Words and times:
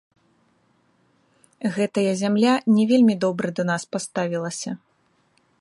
Гэтая 1.75 2.13
зямля 2.23 2.53
не 2.79 2.83
вельмі 2.93 3.15
добра 3.27 3.47
да 3.61 3.69
нас 3.71 3.83
паставілася. 3.97 4.71